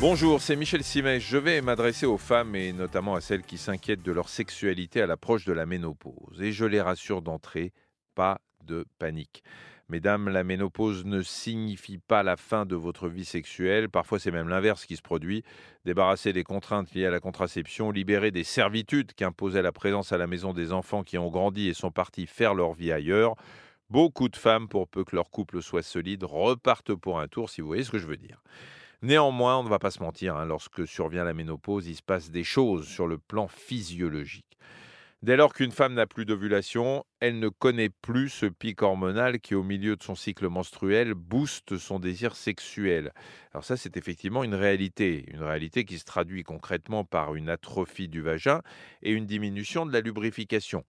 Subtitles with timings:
[0.00, 1.22] Bonjour, c'est Michel Simès.
[1.22, 5.06] Je vais m'adresser aux femmes et notamment à celles qui s'inquiètent de leur sexualité à
[5.06, 6.40] l'approche de la ménopause.
[6.40, 7.74] Et je les rassure d'entrée,
[8.14, 9.44] pas de panique.
[9.90, 13.90] Mesdames, la ménopause ne signifie pas la fin de votre vie sexuelle.
[13.90, 15.44] Parfois, c'est même l'inverse qui se produit.
[15.84, 20.26] Débarrasser des contraintes liées à la contraception, libérer des servitudes qu'imposait la présence à la
[20.26, 23.34] maison des enfants qui ont grandi et sont partis faire leur vie ailleurs.
[23.90, 27.60] Beaucoup de femmes, pour peu que leur couple soit solide, repartent pour un tour, si
[27.60, 28.42] vous voyez ce que je veux dire.
[29.02, 32.30] Néanmoins, on ne va pas se mentir, hein, lorsque survient la ménopause, il se passe
[32.30, 34.58] des choses sur le plan physiologique.
[35.22, 39.54] Dès lors qu'une femme n'a plus d'ovulation, elle ne connaît plus ce pic hormonal qui,
[39.54, 43.12] au milieu de son cycle menstruel, booste son désir sexuel.
[43.52, 48.08] Alors ça, c'est effectivement une réalité, une réalité qui se traduit concrètement par une atrophie
[48.08, 48.62] du vagin
[49.02, 50.84] et une diminution de la lubrification.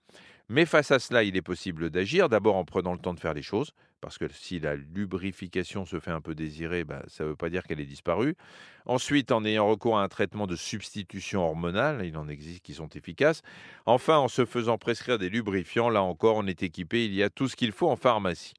[0.52, 3.34] Mais face à cela, il est possible d'agir, d'abord en prenant le temps de faire
[3.34, 7.30] les choses, parce que si la lubrification se fait un peu désirer, bah, ça ne
[7.30, 8.36] veut pas dire qu'elle est disparue.
[8.86, 12.90] Ensuite, en ayant recours à un traitement de substitution hormonale, il en existe qui sont
[12.90, 13.44] efficaces.
[13.86, 17.30] Enfin, en se faisant prescrire des lubrifiants, là encore, on est équipé, il y a
[17.30, 18.56] tout ce qu'il faut en pharmacie.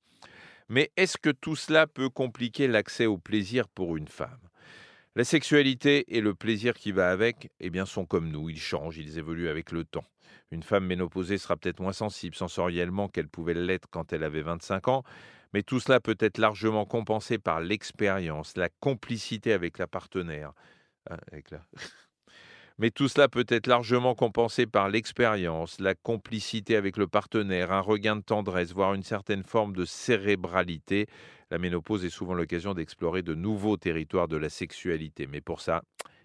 [0.71, 4.49] Mais est-ce que tout cela peut compliquer l'accès au plaisir pour une femme?
[5.15, 8.97] La sexualité et le plaisir qui va avec, eh bien, sont comme nous, ils changent,
[8.97, 10.07] ils évoluent avec le temps.
[10.51, 14.89] Une femme ménopausée sera peut-être moins sensible sensoriellement qu'elle pouvait l'être quand elle avait 25
[14.89, 15.03] ans,
[15.53, 20.53] mais tout cela peut être largement compensé par l'expérience, la complicité avec la partenaire.
[21.09, 21.19] La...
[22.79, 27.81] Mais tout cela peut être largement compensé par l'expérience, la complicité avec le partenaire, un
[27.81, 31.07] regain de tendresse, voire une certaine forme de cérébralité.
[31.51, 35.27] La ménopause est souvent l'occasion d'explorer de nouveaux territoires de la sexualité.
[35.27, 35.83] Mais pour ça,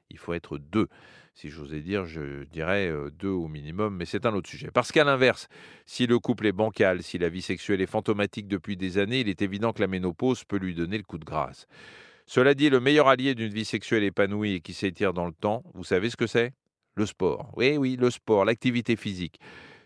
[0.09, 0.87] il faut être deux.
[1.33, 4.69] Si j'osais dire, je dirais euh, deux au minimum, mais c'est un autre sujet.
[4.73, 5.47] Parce qu'à l'inverse,
[5.85, 9.29] si le couple est bancal, si la vie sexuelle est fantomatique depuis des années, il
[9.29, 11.67] est évident que la ménopause peut lui donner le coup de grâce.
[12.25, 15.63] Cela dit, le meilleur allié d'une vie sexuelle épanouie et qui s'étire dans le temps,
[15.75, 16.53] vous savez ce que c'est?
[16.95, 17.51] Le sport.
[17.55, 19.39] Oui, oui, le sport, l'activité physique.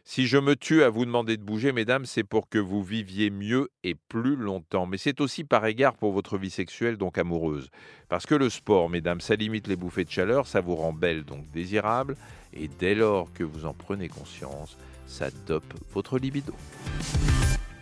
[0.03, 3.29] Si je me tue à vous demander de bouger, mesdames, c'est pour que vous viviez
[3.29, 4.85] mieux et plus longtemps.
[4.85, 7.69] Mais c'est aussi par égard pour votre vie sexuelle, donc amoureuse.
[8.09, 11.23] Parce que le sport, mesdames, ça limite les bouffées de chaleur, ça vous rend belle,
[11.23, 12.17] donc désirable.
[12.53, 16.53] Et dès lors que vous en prenez conscience, ça dope votre libido.